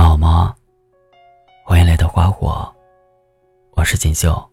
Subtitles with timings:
[0.00, 0.56] 们好吗？
[1.62, 2.74] 欢迎来到花火，
[3.72, 4.50] 我是锦绣。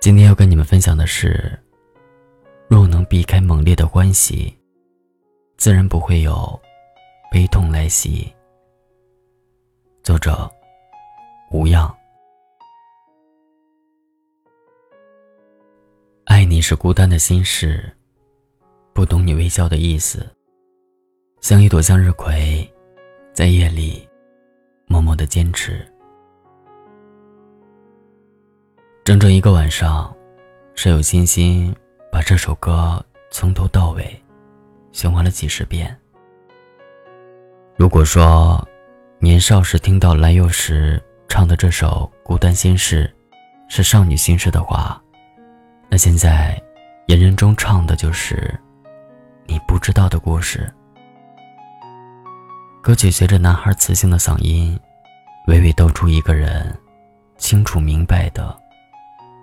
[0.00, 1.58] 今天要跟你们分享的是：
[2.66, 4.58] 若能避开猛烈的欢喜，
[5.58, 6.58] 自然不会有
[7.30, 8.32] 悲痛来袭。
[10.02, 10.50] 作者：
[11.50, 11.94] 无恙。
[16.24, 17.94] 爱你是孤单的心事，
[18.94, 20.26] 不懂你微笑的意思，
[21.42, 22.66] 像一朵向日葵，
[23.34, 24.08] 在夜里。
[24.90, 25.86] 默默的坚持，
[29.04, 30.12] 整整一个晚上，
[30.74, 31.72] 室友欣欣
[32.10, 34.20] 把这首歌从头到尾
[34.90, 35.96] 循环了几十遍。
[37.76, 38.68] 如果说
[39.20, 43.08] 年少时听到蓝又时唱的这首《孤单心事》
[43.72, 45.00] 是少女心事的话，
[45.88, 46.60] 那现在
[47.06, 48.52] 言人中唱的就是
[49.46, 50.68] 你不知道的故事。
[52.90, 54.76] 歌曲随着男孩磁性的嗓音，
[55.46, 56.76] 娓娓道出一个人
[57.38, 58.60] 清楚明白的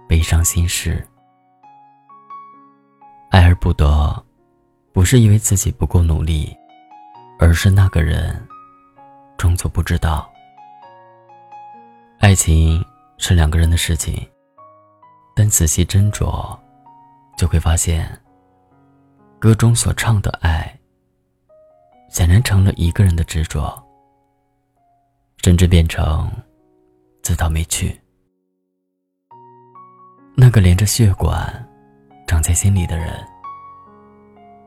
[0.06, 1.02] 悲伤心事。
[3.30, 4.22] 爱而不得，
[4.92, 6.54] 不是因为自己不够努力，
[7.40, 8.38] 而是那个人
[9.38, 10.30] 终究不知道。
[12.20, 12.84] 爱情
[13.18, 14.28] 是两个人的事情，
[15.34, 16.54] 但仔细斟酌，
[17.38, 18.12] 就会发现，
[19.40, 20.78] 歌中所唱的爱。
[22.10, 23.82] 显然成了一个人的执着，
[25.44, 26.32] 甚至变成
[27.22, 28.00] 自讨没趣。
[30.36, 31.68] 那个连着血管
[32.28, 33.14] 长在心里的人，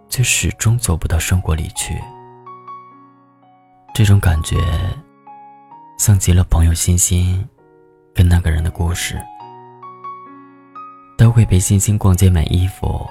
[0.08, 2.00] 却始终走不到生活里去。
[3.94, 4.56] 这种感觉，
[5.98, 7.48] 像极了朋友欣欣
[8.14, 9.20] 跟那个人的故事。
[11.16, 13.06] 都会陪欣欣逛街买衣服，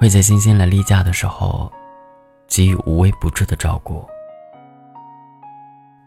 [0.00, 1.70] 会在欣欣来例假的时候。
[2.54, 4.06] 给予无微不至的照顾，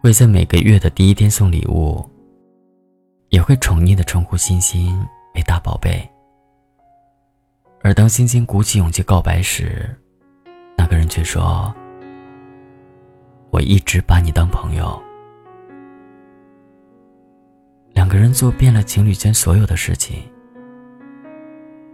[0.01, 2.09] 会在每个月的第一天送礼物，
[3.27, 4.97] 也会宠溺的称呼欣欣
[5.35, 6.09] 为大宝贝。
[7.81, 9.93] 而当星星鼓起勇气告白时，
[10.77, 11.75] 那个人却说
[13.51, 14.97] ：“我一直把你当朋友。”
[17.91, 20.23] 两个人做遍了情侣间所有的事情，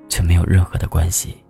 [0.08, 1.43] 却没有任何的关系。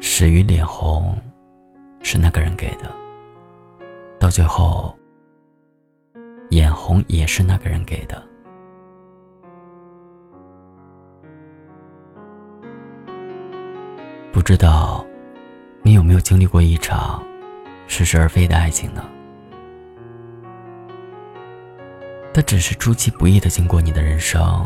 [0.00, 1.16] 始于脸红，
[2.02, 2.86] 是那个人给的；
[4.18, 4.96] 到最后，
[6.50, 8.22] 眼红也是那个人给的。
[14.32, 15.04] 不知道
[15.82, 17.22] 你有没有经历过一场
[17.88, 19.04] 似是而非的爱情呢？
[22.32, 24.64] 他只是出其不意的经过你的人生，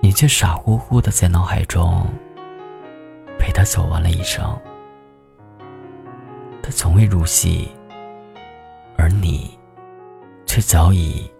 [0.00, 2.06] 你却傻乎乎的在脑海中。
[3.46, 4.44] 陪他走完了一生，
[6.60, 7.68] 他从未入戏，
[8.98, 9.56] 而你，
[10.46, 11.30] 却早已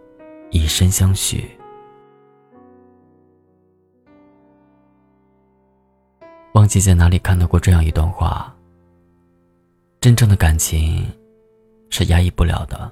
[0.52, 1.50] 以身相许。
[6.52, 8.54] 忘记在哪里看到过这样一段话：
[10.00, 11.04] 真正的感情，
[11.90, 12.88] 是压抑不了的。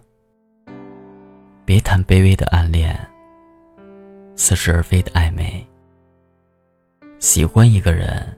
[1.64, 2.98] 别谈卑微的暗恋，
[4.34, 5.64] 似是而非的暧昧。
[7.20, 8.36] 喜欢一个人。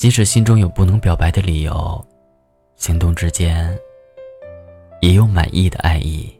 [0.00, 2.02] 即使心中有不能表白的理由，
[2.74, 3.78] 行动之间
[5.02, 6.34] 也有满意的爱意。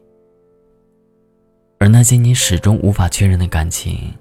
[1.77, 4.11] 而那些你始终无法确认的感情，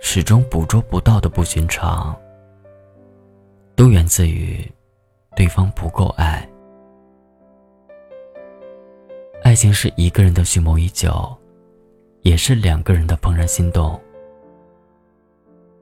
[0.00, 2.18] 始终捕捉不到的不寻常，
[3.74, 4.66] 都源自于
[5.36, 6.48] 对方不够爱。
[9.42, 11.30] 爱情是一个人的蓄谋已久，
[12.22, 14.00] 也是两个人的怦然心动。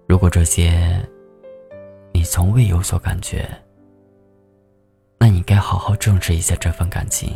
[0.08, 1.00] 如果这些，
[2.24, 3.48] 从未有所感觉，
[5.18, 7.32] 那你该好好重视一下这份感情。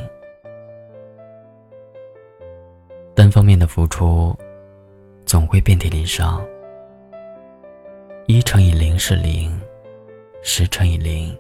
[3.15, 4.37] 单方面的付出，
[5.25, 6.45] 总会遍体鳞伤。
[8.27, 9.61] 一乘以零是零，
[10.43, 11.37] 十乘以零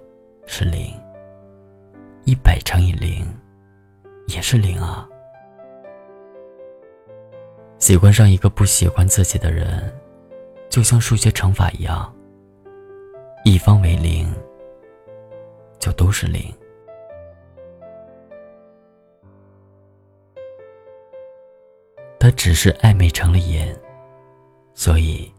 [0.46, 0.92] 是零，
[2.24, 3.26] 一百乘以零
[4.26, 5.08] 也是零啊。
[7.78, 9.92] 喜欢上一个不喜欢自己的人，
[10.68, 12.12] 就像数学乘法一样。
[13.48, 14.30] 一方为零，
[15.78, 16.54] 就都是零。
[22.20, 23.74] 他只是暧昧成了瘾，
[24.74, 25.32] 所以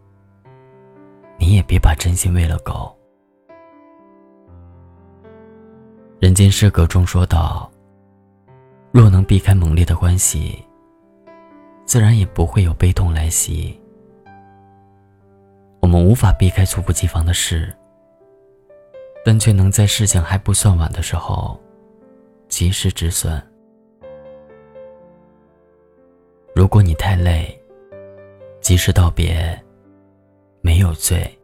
[1.38, 2.92] 你也别把真心喂了狗。
[6.18, 7.70] 人间失格中说道
[8.90, 10.58] ：“若能避开猛烈的关系，
[11.84, 13.80] 自然也不会有悲痛来袭。
[15.80, 17.72] 我们无法避开猝不及防的事。”
[19.24, 21.58] 但却能在事情还不算晚的时候，
[22.48, 23.40] 及时止损。
[26.54, 27.58] 如果你太累，
[28.60, 29.58] 及时道别，
[30.62, 31.38] 没有罪。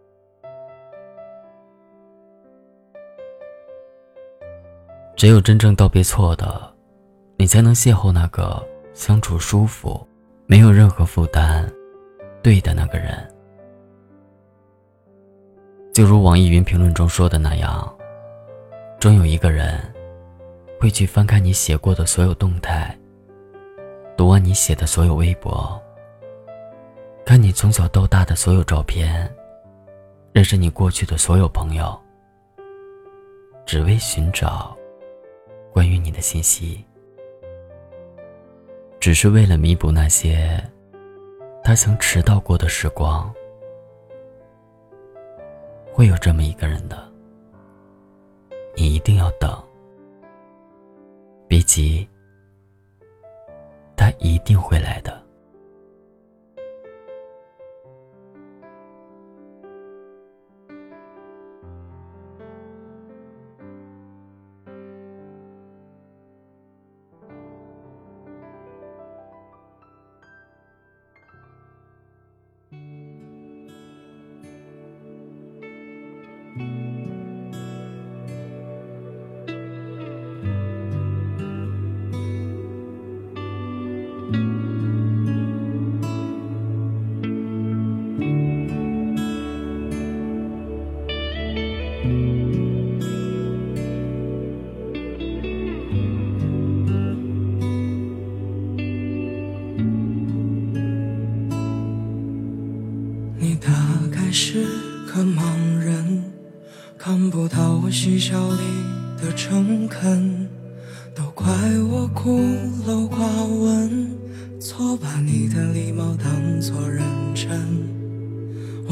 [5.14, 6.74] 只有真正道别错的，
[7.36, 8.62] 你才能邂逅那个
[8.92, 10.06] 相处舒服、
[10.46, 11.70] 没有任何负担、
[12.42, 13.35] 对的那个人。
[15.96, 17.96] 就如网易云评论中说的那样，
[19.00, 19.80] 终有一个人
[20.78, 22.94] 会去翻看你写过的所有动态，
[24.14, 25.82] 读完你写的所有微博，
[27.24, 29.26] 看你从小到大的所有照片，
[30.34, 31.98] 认识你过去的所有朋友，
[33.64, 34.76] 只为寻找。
[35.72, 36.84] 关于你的信息，
[39.00, 40.62] 只是为了弥补那些
[41.64, 43.34] 他曾迟到过的时光。
[45.96, 47.10] 会有这么一个人的，
[48.76, 49.50] 你一定要等，
[51.48, 52.06] 别急，
[53.96, 55.15] 他一定会来的。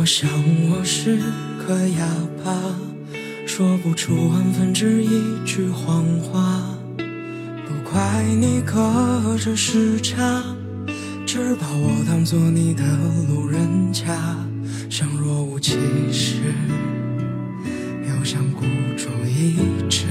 [0.04, 0.28] 我想
[0.68, 1.16] 我是
[1.66, 2.06] 个哑
[2.44, 2.52] 巴，
[3.46, 6.60] 说不出万分之一句谎话，
[6.98, 10.44] 不怪你隔着时差，
[11.24, 12.84] 只把我当作你的
[13.30, 14.14] 路人甲。
[14.90, 15.72] 像若无其
[16.12, 16.52] 事，
[18.06, 18.66] 又像孤
[18.98, 19.56] 注一
[19.88, 20.04] 掷，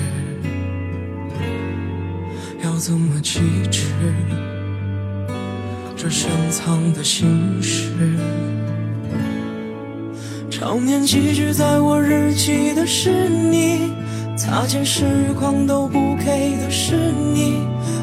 [2.63, 3.91] 要怎么启齿
[5.95, 7.91] 这深藏的心事？
[10.63, 13.91] 少年寄居在我日记的是你，
[14.37, 15.03] 擦肩时
[15.37, 16.95] 光都不给的是
[17.33, 17.57] 你，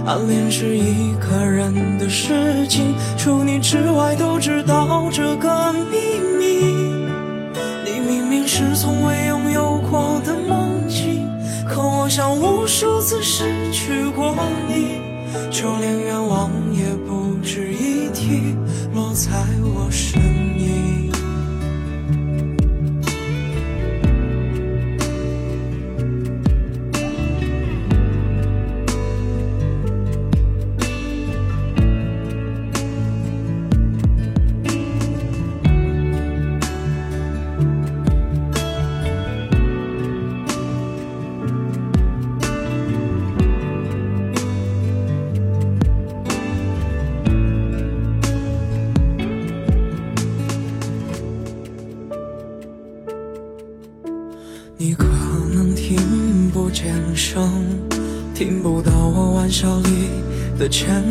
[0.04, 6.60] 暗恋是一个人的事情，除你之外都知道这个秘密。
[7.86, 11.26] 你明明是从未拥有过的梦境，
[11.66, 14.36] 可我像无数次失去过
[14.68, 15.00] 你，
[15.50, 18.54] 就连愿望也不值一提，
[18.92, 19.30] 落在
[19.62, 20.20] 我身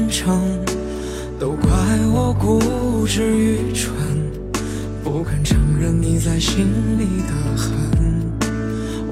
[0.10, 0.66] 虔诚，
[1.40, 1.70] 都怪
[2.12, 3.94] 我固执愚蠢，
[5.04, 6.66] 不肯承认你在心
[6.98, 7.72] 里的恨。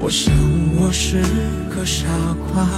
[0.00, 0.34] 我想
[0.76, 1.20] 我是
[1.74, 2.06] 个傻
[2.52, 2.68] 瓜，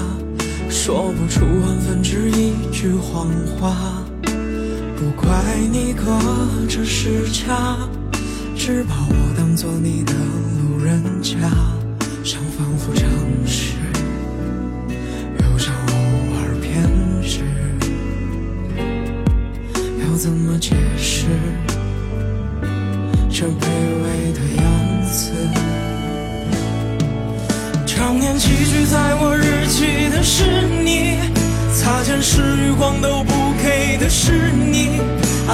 [0.69, 5.29] 说不出万分之一句谎话，不怪
[5.73, 6.05] 你隔
[6.69, 7.79] 着时差。
[8.55, 11.35] 只把我当做你的路人甲，
[12.23, 13.09] 像反复尝
[13.47, 13.73] 试，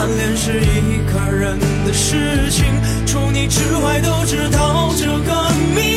[0.07, 2.65] 暗恋是一个人的事情，
[3.05, 5.96] 除你之外都知道这个秘密。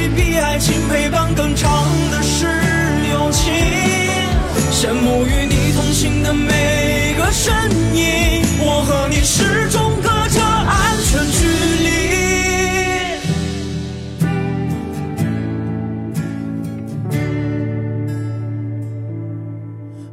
[0.00, 1.70] 比爱情陪伴更长
[2.10, 2.46] 的是
[3.10, 3.52] 友情。
[4.70, 7.52] 羡慕与你同行的每个身
[7.94, 11.46] 影，我和你始终隔着安全距
[11.84, 11.86] 离。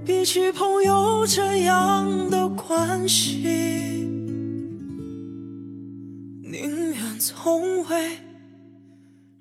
[0.05, 3.37] 比起朋友这样的关系。
[6.43, 8.17] 宁愿从未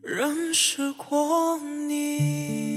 [0.08, 2.67] 认识过你。